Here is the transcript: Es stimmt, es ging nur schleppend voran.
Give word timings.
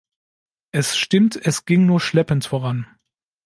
Es 0.71 0.97
stimmt, 0.97 1.35
es 1.35 1.65
ging 1.65 1.85
nur 1.85 1.99
schleppend 2.01 2.47
voran. 2.47 2.87